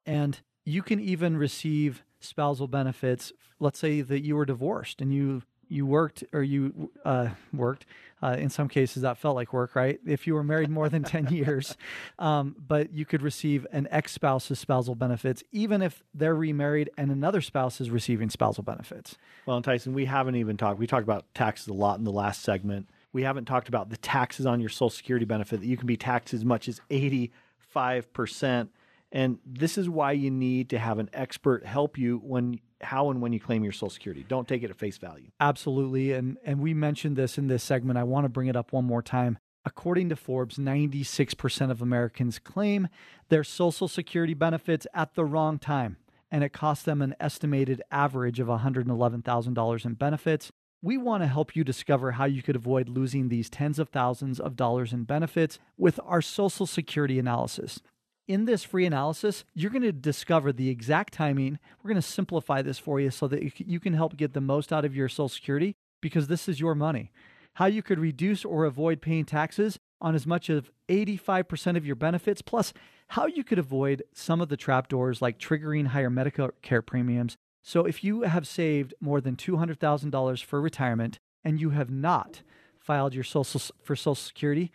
[0.04, 3.32] And you can even receive spousal benefits.
[3.58, 7.86] Let's say that you were divorced and you you worked or you uh, worked.
[8.22, 9.98] Uh, in some cases, that felt like work, right?
[10.06, 11.76] If you were married more than 10 years,
[12.20, 17.10] um, but you could receive an ex spouse's spousal benefits, even if they're remarried and
[17.10, 19.16] another spouse is receiving spousal benefits.
[19.44, 22.42] Well, Tyson, we haven't even talked, we talked about taxes a lot in the last
[22.42, 22.88] segment.
[23.12, 25.96] We haven't talked about the taxes on your Social Security benefit that you can be
[25.96, 28.68] taxed as much as 85%.
[29.12, 33.20] And this is why you need to have an expert help you when how and
[33.20, 34.24] when you claim your social security.
[34.26, 35.30] Don't take it at face value.
[35.38, 36.12] Absolutely.
[36.12, 37.98] And and we mentioned this in this segment.
[37.98, 39.38] I want to bring it up one more time.
[39.64, 42.88] According to Forbes, 96% of Americans claim
[43.28, 45.98] their social security benefits at the wrong time,
[46.32, 50.50] and it costs them an estimated average of $111,000 in benefits.
[50.84, 54.40] We want to help you discover how you could avoid losing these tens of thousands
[54.40, 57.80] of dollars in benefits with our social security analysis.
[58.28, 61.58] In this free analysis, you're going to discover the exact timing.
[61.82, 64.72] We're going to simplify this for you so that you can help get the most
[64.72, 67.10] out of your Social Security because this is your money.
[67.54, 71.96] How you could reduce or avoid paying taxes on as much as 85% of your
[71.96, 72.72] benefits, plus
[73.08, 77.36] how you could avoid some of the trapdoors like triggering higher Medicare premiums.
[77.62, 82.42] So, if you have saved more than $200,000 for retirement and you have not
[82.78, 84.72] filed your social for Social Security,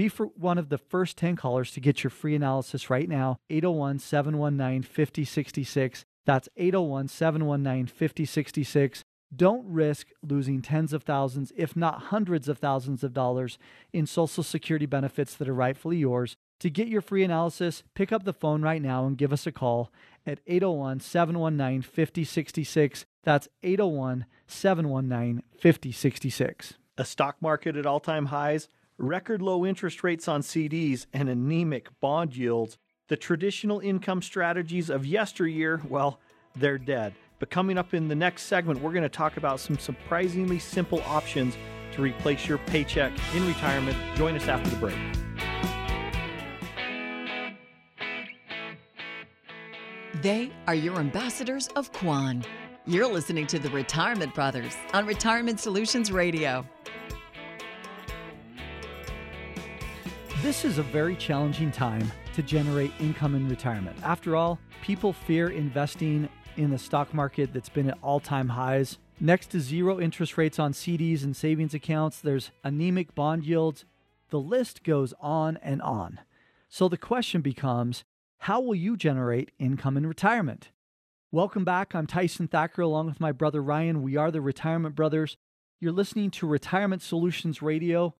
[0.00, 3.36] be for one of the first 10 callers to get your free analysis right now.
[3.50, 6.06] 801 719 5066.
[6.24, 9.04] That's 801 719 5066.
[9.36, 13.58] Don't risk losing tens of thousands, if not hundreds of thousands of dollars
[13.92, 16.34] in Social Security benefits that are rightfully yours.
[16.60, 19.52] To get your free analysis, pick up the phone right now and give us a
[19.52, 19.92] call
[20.24, 23.04] at 801 719 5066.
[23.22, 26.74] That's 801 719 5066.
[26.96, 28.68] A stock market at all time highs
[29.00, 35.06] record low interest rates on CDs, and anemic bond yields, the traditional income strategies of
[35.06, 36.20] yesteryear, well,
[36.54, 37.14] they're dead.
[37.38, 41.00] But coming up in the next segment, we're going to talk about some surprisingly simple
[41.06, 41.56] options
[41.92, 43.96] to replace your paycheck in retirement.
[44.16, 44.96] Join us after the break.
[50.22, 52.44] They are your ambassadors of Quan.
[52.86, 56.66] You're listening to the Retirement Brothers on Retirement Solutions Radio.
[60.42, 63.98] This is a very challenging time to generate income in retirement.
[64.02, 68.96] After all, people fear investing in the stock market that's been at all time highs.
[69.20, 73.84] Next to zero interest rates on CDs and savings accounts, there's anemic bond yields.
[74.30, 76.20] The list goes on and on.
[76.70, 78.04] So the question becomes
[78.38, 80.70] how will you generate income in retirement?
[81.30, 81.94] Welcome back.
[81.94, 84.00] I'm Tyson Thacker along with my brother Ryan.
[84.00, 85.36] We are the Retirement Brothers.
[85.80, 88.14] You're listening to Retirement Solutions Radio.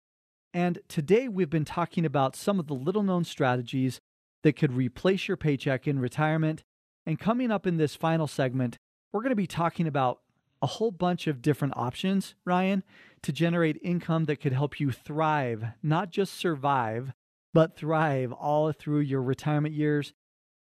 [0.53, 4.01] And today we've been talking about some of the little known strategies
[4.43, 6.65] that could replace your paycheck in retirement.
[7.07, 8.77] And coming up in this final segment,
[9.13, 10.21] we're going to be talking about
[10.63, 12.83] a whole bunch of different options, Ryan,
[13.23, 17.13] to generate income that could help you thrive, not just survive,
[17.55, 20.13] but thrive all through your retirement years.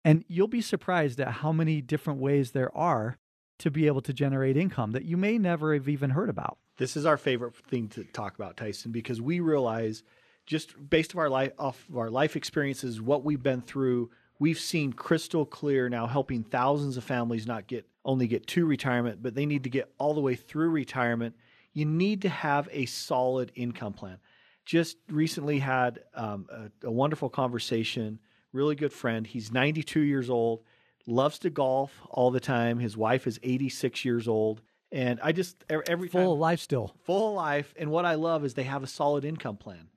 [0.05, 3.19] And you'll be surprised at how many different ways there are
[3.59, 6.59] to be able to generate income that you may never have even heard about.
[6.79, 10.03] This is our favorite thing to talk about, Tyson, because we realize
[10.45, 14.59] just based off our life off of our life experiences, what we've been through, we've
[14.59, 19.35] seen crystal clear now helping thousands of families not get only get to retirement, but
[19.35, 21.35] they need to get all the way through retirement.
[21.73, 24.19] You need to have a solid income plan.
[24.65, 28.21] Just recently had um, a, a wonderful conversation.
[28.53, 29.27] Really good friend.
[29.27, 30.63] He's 92 years old,
[31.07, 32.79] loves to golf all the time.
[32.79, 34.63] His wife is 86 years old
[34.97, 36.95] and I just every full time, of life still.
[37.05, 37.75] Full of life.
[37.79, 39.89] And what I love is they have a solid income plan.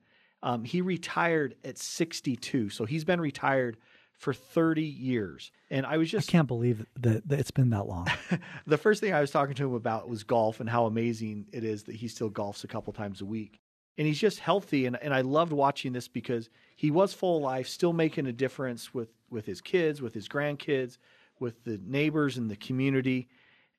[0.42, 3.78] Um, he retired at 62, so he's been retired
[4.12, 5.52] for 30 years.
[5.70, 8.08] And I was just I can't believe that, that it's been that long.
[8.66, 11.64] the first thing I was talking to him about was golf and how amazing it
[11.64, 13.58] is that he still golfs a couple times a week.
[13.96, 14.84] And he's just healthy.
[14.84, 18.32] And, and I loved watching this because he was full of life, still making a
[18.32, 20.98] difference with, with his kids, with his grandkids,
[21.38, 23.28] with the neighbors and the community.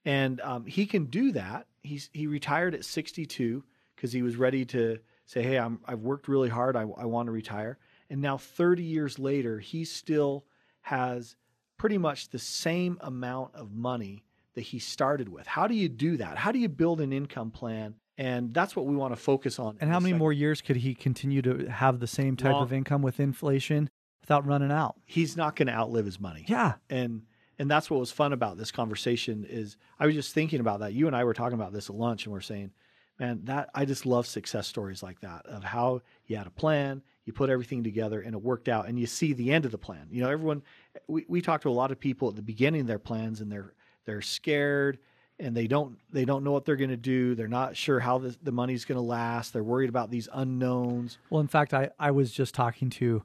[0.06, 1.68] And um, he can do that.
[1.84, 3.64] He's, he retired at 62
[3.96, 6.76] because he was ready to say, Hey, I'm, I've worked really hard.
[6.76, 7.78] I, I want to retire.
[8.10, 10.46] And now, 30 years later, he still
[10.82, 11.38] has
[11.78, 15.48] pretty much the same amount of money that he started with.
[15.48, 16.38] How do you do that?
[16.38, 17.96] How do you build an income plan?
[18.18, 19.78] And that's what we want to focus on.
[19.80, 23.02] And how many more years could he continue to have the same type of income
[23.02, 24.96] with inflation without running out?
[25.06, 26.46] He's not going to outlive his money.
[26.48, 26.74] Yeah.
[26.90, 27.24] and
[27.62, 30.94] and that's what was fun about this conversation is I was just thinking about that.
[30.94, 32.72] You and I were talking about this at lunch, and we're saying,
[33.20, 37.04] man, that I just love success stories like that of how you had a plan,
[37.24, 39.78] you put everything together, and it worked out, and you see the end of the
[39.78, 40.08] plan.
[40.10, 40.64] You know, everyone.
[41.08, 43.52] We we talk to a lot of people at the beginning of their plans, and
[43.52, 44.98] they're they're scared.
[45.40, 47.36] And they don't they don't know what they're going to do.
[47.36, 49.54] They're not sure how the, the money's going to last.
[49.54, 51.20] They're worried about these unknowns.
[51.30, 53.24] Well, in fact, I, I was just talking to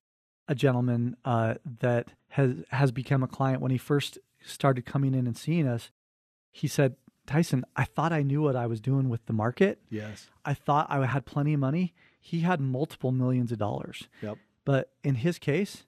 [0.49, 3.61] a gentleman uh, that has has become a client.
[3.61, 5.91] When he first started coming in and seeing us,
[6.53, 9.81] he said, "Tyson, I thought I knew what I was doing with the market.
[9.91, 10.31] Yes.
[10.45, 11.95] I thought I had plenty of money.
[12.21, 14.39] He had multiple millions of dollars, Yep.
[14.65, 15.85] but in his case,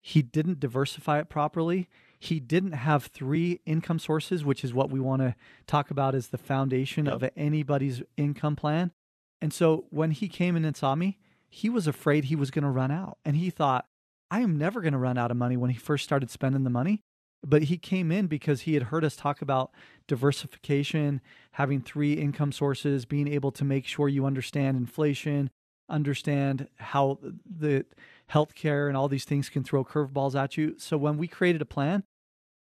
[0.00, 1.88] he didn't diversify it properly.
[2.18, 5.34] He didn't have three income sources, which is what we want to
[5.66, 7.14] talk about as the foundation Yep.
[7.22, 8.92] of anybody's income plan.
[9.42, 12.64] And so when he came in and saw me, he was afraid he was going
[12.64, 13.18] to run out.
[13.24, 13.86] And he thought,
[14.30, 16.70] I am never going to run out of money when he first started spending the
[16.70, 17.02] money.
[17.48, 19.70] But he came in because he had heard us talk about
[20.08, 21.20] diversification,
[21.52, 25.50] having three income sources, being able to make sure you understand inflation,
[25.88, 27.86] understand how the
[28.30, 30.74] healthcare and all these things can throw curveballs at you.
[30.78, 32.02] So when we created a plan,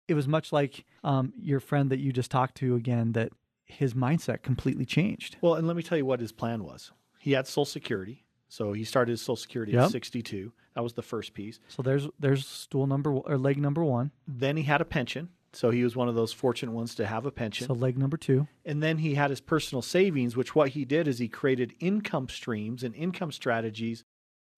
[0.07, 3.31] it was much like um, your friend that you just talked to again, that
[3.65, 5.35] his mindset completely changed.
[5.41, 6.91] Well, and let me tell you what his plan was.
[7.19, 9.83] He had Social Security, so he started his Social Security Yep.
[9.83, 10.53] at 62.
[10.73, 11.59] That was the first piece.
[11.67, 14.11] So there's there's stool number or leg number one.
[14.27, 17.25] Then he had a pension, so he was one of those fortunate ones to have
[17.25, 17.67] a pension.
[17.67, 18.47] So leg number two.
[18.65, 22.29] and then he had his personal savings, which what he did is he created income
[22.29, 24.03] streams and income strategies,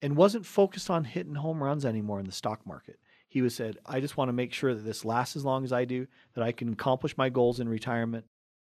[0.00, 2.98] and wasn't focused on hitting home runs anymore in the stock market.
[3.28, 5.72] He was said, "I just want to make sure that this lasts as long as
[5.72, 8.26] I do, that I can accomplish my goals in retirement."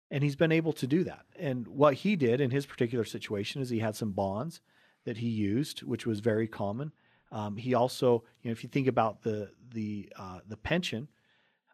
[0.09, 1.25] And he's been able to do that.
[1.37, 4.61] And what he did in his particular situation is he had some bonds
[5.03, 6.91] that he used, which was very common.
[7.35, 11.09] Um, he also, you know, if you think about the the uh, the pension,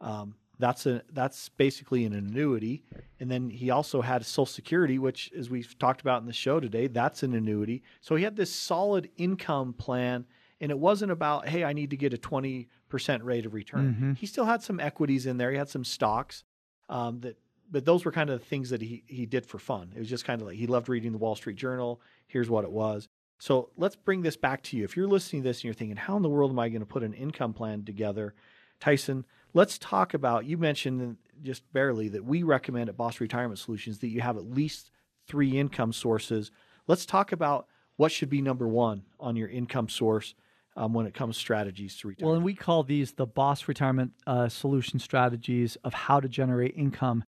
[0.02, 2.84] um, that's a that's basically an annuity,
[3.20, 6.60] and then he also had Social Security, which, as we've talked about in the show
[6.60, 7.84] today, that's an annuity.
[8.02, 10.26] So he had this solid income plan,
[10.60, 13.96] and it wasn't about hey, I need to get a twenty percent rate of return.
[14.00, 14.18] Mhm.
[14.18, 15.52] He still had some equities in there.
[15.52, 16.44] He had some stocks
[16.90, 17.38] um, that,
[17.70, 19.94] but those were kind of the things that he he did for fun.
[19.96, 22.02] It was just kind of like he loved reading the Wall Street Journal.
[22.26, 23.08] Here's what it was.
[23.42, 24.84] So let's bring this back to you.
[24.84, 26.82] If you're listening to this and you're thinking, how in the world am I going
[26.82, 28.36] to put an income plan together?
[28.80, 29.26] Tyson,
[29.56, 30.46] let's talk about.
[30.46, 34.46] You mentioned just barely that we recommend at Boss Retirement Solutions that you have at
[34.46, 34.92] least
[35.26, 36.52] three income sources.
[36.86, 40.36] Let's talk about what should be number one on your income source
[40.78, 42.28] um, when it comes to strategies to retire.
[42.28, 46.76] Well, and we call these the boss retirement uh, solution strategies of how to generate
[46.78, 47.24] income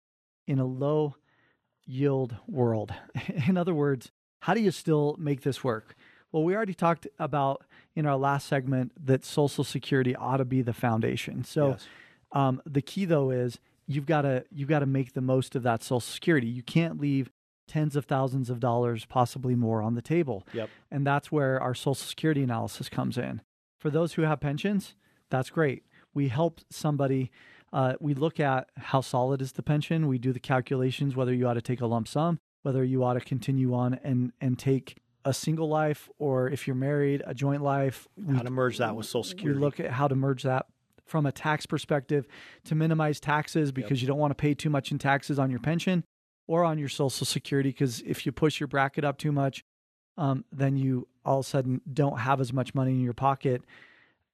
[0.49, 1.15] in a low
[1.87, 2.93] yield world.
[3.47, 5.95] in other words, how do you still make this work?
[6.33, 7.63] Well, we already talked about
[7.95, 11.45] in our last segment that Social Security ought to be the foundation.
[11.45, 11.87] So, Yes.
[12.33, 15.63] um, the key though is you've got to you've got to make the most of
[15.65, 16.47] that Social Security.
[16.47, 17.31] You can't leave
[17.67, 20.47] tens of thousands of dollars, possibly more, on the table.
[20.53, 20.71] Yep.
[20.91, 23.43] And that's where our Social Security analysis comes in.
[23.79, 24.95] For those who have pensions,
[25.31, 25.85] that's great.
[26.13, 27.31] We help somebody.
[27.73, 30.09] Uh, we look at how solid is the pension.
[30.09, 33.15] We do the calculations whether you ought to take a lump sum, whether you ought
[33.15, 37.63] to continue on and and take a single life, or if you're married, a joint
[37.63, 38.09] life.
[38.17, 39.59] We, how to merge that with Social Security?
[39.59, 40.67] we look at how to merge that
[41.05, 42.27] from a tax perspective
[42.65, 45.59] to minimize taxes because you don't want to pay too much in taxes on your
[45.59, 46.05] pension
[46.47, 47.71] or on your Social Security.
[47.71, 49.65] Because if you push your bracket up too much,
[50.17, 53.63] um, then you all of a sudden don't have as much money in your pocket.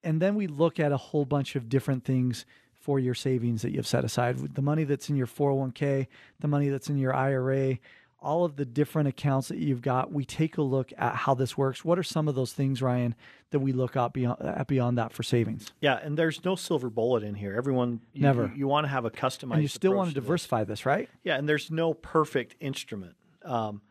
[0.04, 2.44] And then we look at a whole bunch of different things
[2.74, 6.06] for your savings that you've set aside the money that's in your 401k,
[6.38, 7.78] the money that's in your IRA,
[8.18, 10.10] all of the different accounts that you've got.
[10.12, 11.84] We take a look at how this works.
[11.84, 13.14] What are some of those things, Ryan,
[13.50, 15.72] that we look at beyond, at beyond that for savings?
[15.80, 17.54] Yeah, and there's no silver bullet in here.
[17.56, 18.46] Everyone, you, Never.
[18.46, 19.52] You, you want to have a customized.
[19.54, 20.24] and you still want to this.
[20.24, 21.08] diversify this, right?
[21.24, 23.14] Yeah, and there's no perfect instrument.
[23.44, 23.82] Um,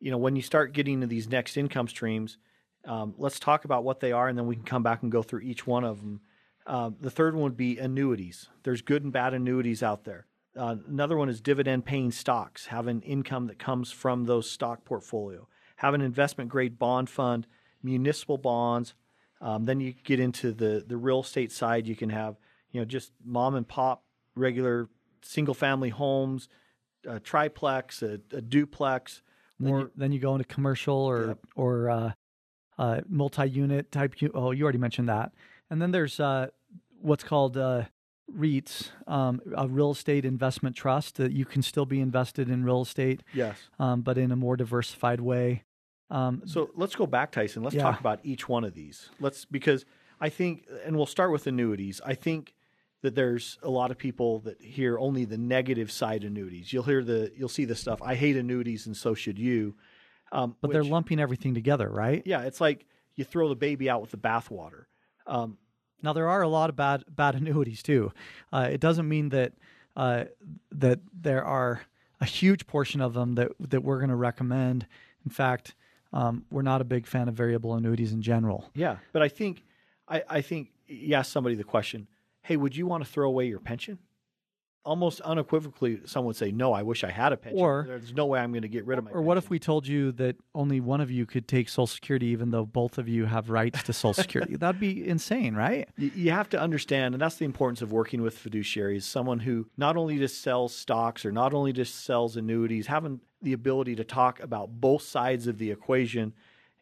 [0.00, 2.38] you know, when you start getting to these next income streams,
[2.86, 5.22] Um, let's talk about what they are, and then we can come back and go
[5.22, 6.20] through each one of them.
[6.66, 8.48] Uh, the third one would be annuities.
[8.62, 10.26] There's good and bad annuities out there.
[10.56, 15.48] Uh, another one is dividend paying stocks, having income that comes from those stock portfolio.
[15.76, 17.46] Have an investment grade bond fund,
[17.82, 18.94] municipal bonds.
[19.40, 21.86] Um, then you get into the the real estate side.
[21.86, 22.36] You can have
[22.70, 24.04] you know just mom and pop
[24.36, 24.88] regular
[25.22, 26.48] single family homes,
[27.06, 29.22] a triplex, a, a duplex.
[29.60, 31.38] Then you, then you, go into commercial or yep.
[31.54, 32.12] or uh,
[32.78, 34.14] uh, multi-unit type.
[34.34, 35.32] Oh, you already mentioned that.
[35.70, 36.48] And then there's uh,
[37.00, 37.84] what's called uh,
[38.32, 42.82] REITs, um, a real estate investment trust that you can still be invested in real
[42.82, 43.22] estate.
[43.32, 43.56] Yes.
[43.78, 45.64] Um, but in a more diversified way.
[46.10, 47.62] Um, so let's go back, Tyson.
[47.62, 47.82] Let's yeah.
[47.82, 49.10] talk about each one of these.
[49.20, 49.84] Let's because
[50.20, 52.00] I think, and we'll start with annuities.
[52.04, 52.54] I think
[53.02, 56.72] that there's a lot of people that hear only the negative side annuities.
[56.72, 58.00] You'll hear the, you'll see the stuff.
[58.00, 59.74] I hate annuities, and so should you.
[60.32, 62.22] Um, but which, they're lumping everything together, right?
[62.24, 64.84] Yeah, it's like you throw the baby out with the bathwater.
[65.26, 65.58] Um,
[66.04, 68.12] now there are a lot of bad bad annuities too.
[68.52, 69.52] Uh, it doesn't mean that
[69.96, 70.24] uh,
[70.70, 71.82] that there are
[72.20, 74.86] a huge portion of them that that we're going to recommend.
[75.24, 75.74] In fact,
[76.12, 78.70] um, we're not a big fan of variable annuities in general.
[78.74, 79.62] Yeah, but I think
[80.06, 82.06] I, I think you ask somebody the question,
[82.42, 83.98] "Hey, would you want to throw away your pension?"
[84.84, 87.60] Almost unequivocally, someone would say, "No, I wish I had a pension.
[87.60, 89.26] Or, There's no way I'm going to get rid of my." Or pension.
[89.26, 92.50] what if we told you that only one of you could take Social Security, even
[92.50, 94.56] though both of you have rights to Social Security?
[94.58, 95.88] That'd be insane, right?
[95.96, 99.02] You, you have to understand, and that's the importance of working with fiduciaries.
[99.02, 103.52] Someone who not only just sells stocks or not only just sells annuities, having the
[103.52, 106.32] ability to talk about both sides of the equation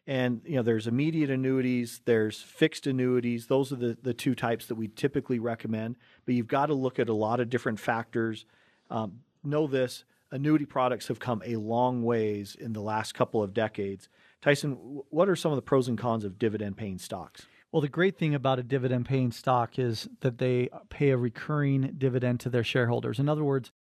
[0.05, 3.47] and you know, there's immediate annuities, there's fixed annuities.
[3.47, 5.95] Those are the, the two types that we typically recommend.
[6.25, 8.45] But you've got to look at a lot of different factors.
[8.89, 13.53] Um, know this: annuity products have come a long ways in the last couple of
[13.53, 14.09] decades.
[14.41, 14.73] Tyson,
[15.09, 17.45] what are some of the pros and cons of dividend-paying stocks?
[17.71, 21.95] Well, the great thing about a dividend paying stock is that they pay a recurring
[21.97, 23.19] dividend to their shareholders.
[23.19, 23.71] In other words,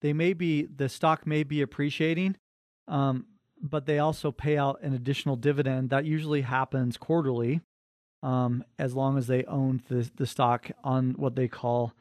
[0.00, 2.36] they may be the stock may be appreciating,
[2.88, 3.24] um,
[3.62, 7.60] but they also pay out an additional dividend that usually happens quarterly
[8.22, 11.92] um, as long as they own the, the stock on what they call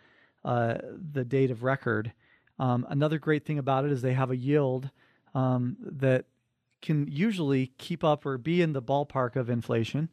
[0.43, 0.77] uh,
[1.13, 2.13] the date of record.
[2.59, 4.89] Um, another great thing about it is they have a yield
[5.33, 6.25] um, that
[6.81, 10.09] can usually keep up or be in the ballpark of inflation.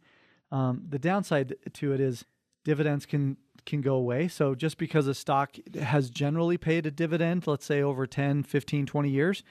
[0.52, 2.24] Um, the downside to it is
[2.64, 3.36] dividends can
[3.66, 4.28] can go away.
[4.28, 8.86] So just because a stock has generally paid a dividend, let's say over 10, 15,
[8.86, 9.42] 20 years,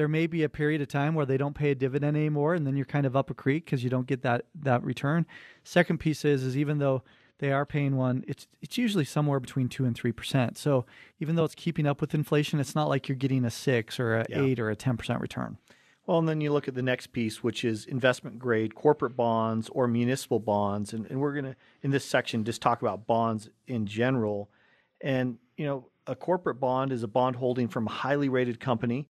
[0.00, 2.66] there may be a period of time where they don't pay a dividend anymore and
[2.66, 5.26] then you're kind of up a creek because you don't get that that return
[5.62, 7.02] second piece is is even though
[7.38, 10.86] they are paying one it's it's usually somewhere between 2 and 3% so
[11.18, 14.20] even though it's keeping up with inflation it's not like you're getting a 6 or
[14.20, 14.40] a yeah.
[14.40, 15.58] 8 or a 10% return
[16.06, 19.68] well, and then you look at the next piece, which is investment grade corporate bonds
[19.68, 20.92] or municipal bonds.
[20.92, 24.50] And, and we're going to, in this section, just talk about bonds in general.
[25.00, 29.09] And, you know, a corporate bond is a bond holding from a highly rated company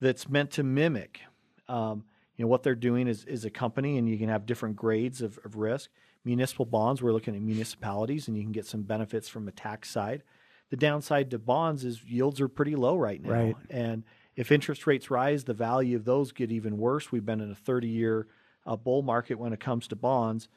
[0.00, 1.20] that's meant to mimic.
[1.68, 2.04] Um,
[2.36, 5.20] you know what they're doing is, is a company, and you can have different grades
[5.20, 5.90] of, of risk.
[6.24, 9.90] Municipal bonds, we're looking at municipalities, and you can get some benefits from a tax
[9.90, 10.22] side.
[10.70, 13.56] The downside to bonds is yields are pretty low right now, right.
[13.68, 14.04] and
[14.36, 17.12] if interest rates rise, the value of those get even worse.
[17.12, 18.26] We've been in a 30-year
[18.66, 20.48] uh, bull market when it comes to bonds.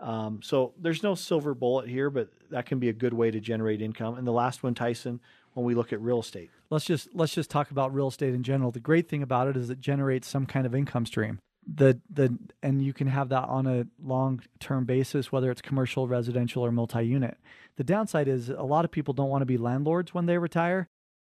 [0.00, 3.40] Um, so there's no silver bullet here, but that can be a good way to
[3.40, 4.16] generate income.
[4.16, 5.20] And the last one, Tyson,
[5.54, 6.50] when we look at real estate.
[6.70, 8.70] Let's just let's just talk about real estate in general.
[8.70, 11.40] The great thing about it is it generates some kind of income stream.
[11.66, 16.08] The the and you can have that on a long term basis, whether it's commercial,
[16.08, 17.36] residential, or multi unit.
[17.76, 20.88] The downside is a lot of people don't want to be landlords when they retire,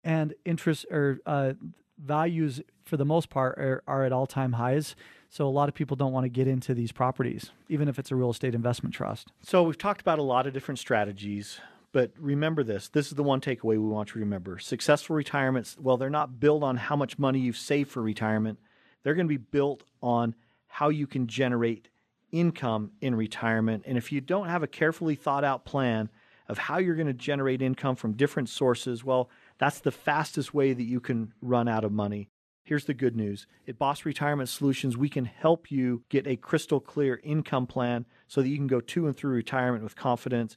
[0.05, 1.55] and interest or uh,
[1.99, 4.95] values for the most part are, are at all time highs.
[5.31, 8.11] So a lot of people don't want to get into these properties, even if it's
[8.11, 9.33] a real estate investment trust.
[9.43, 11.59] So we've talked about a lot of different strategies.
[11.93, 14.59] But remember this this is the one takeaway we want you to remember.
[14.59, 18.59] Successful retirements, well, they're not built on how much money you've saved for retirement,
[19.03, 20.35] they're going to be built on
[20.67, 21.89] how you can generate
[22.31, 23.85] income in retirement.
[23.87, 26.09] And if you don't have a carefully thought out plan
[26.49, 29.29] of how you're going to generate income from different sources, well,
[29.59, 32.31] that's the fastest way that you can run out of money.
[32.65, 33.47] Here's the good news.
[33.69, 38.41] At Boss Retirement Solutions, we can help you get a crystal clear income plan so
[38.41, 40.57] that you can go to and through retirement with confidence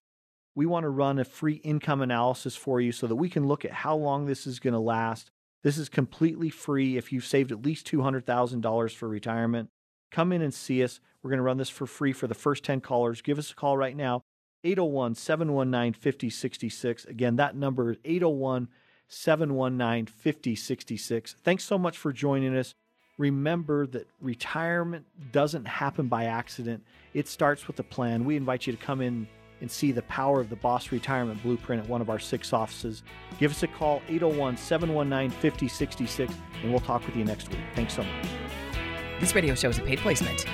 [0.56, 3.66] we want to run a free income analysis for you so that we can look
[3.66, 5.30] at how long this is going to last.
[5.64, 9.70] This is completely free if you've saved at least $200,000 for retirement.
[10.12, 11.02] Come in and see us.
[11.22, 13.22] We're going to run this for free for the first 10 callers.
[13.22, 14.22] Give us a call right now,
[14.64, 17.06] 801 719 5066.
[17.06, 18.70] Again, that number is 801
[19.08, 21.36] 719 5066.
[21.44, 22.74] Thanks so much for joining us.
[23.18, 26.84] remember that retirement doesn't happen by accident.
[27.14, 28.26] It starts with a plan.
[28.26, 29.28] We invite you to come in
[29.62, 33.04] and see the power of the Boss Retirement Blueprint at one of our six offices.
[33.40, 37.60] Give us a call, 801 719 5066, and we'll talk with you next week.
[37.76, 38.28] Thanks so much.
[39.20, 40.46] This radio show is a paid placement.